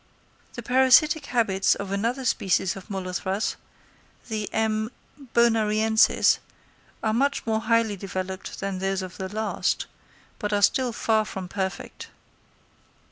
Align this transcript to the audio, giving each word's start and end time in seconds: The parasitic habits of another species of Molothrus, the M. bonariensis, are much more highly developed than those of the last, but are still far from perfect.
The 0.53 0.63
parasitic 0.63 1.27
habits 1.27 1.75
of 1.75 1.91
another 1.91 2.25
species 2.25 2.75
of 2.75 2.89
Molothrus, 2.89 3.55
the 4.29 4.51
M. 4.51 4.89
bonariensis, 5.35 6.39
are 7.03 7.13
much 7.13 7.45
more 7.45 7.59
highly 7.59 7.95
developed 7.97 8.59
than 8.61 8.79
those 8.79 9.03
of 9.03 9.17
the 9.17 9.29
last, 9.29 9.85
but 10.39 10.53
are 10.53 10.63
still 10.63 10.91
far 10.91 11.23
from 11.23 11.47
perfect. 11.47 12.07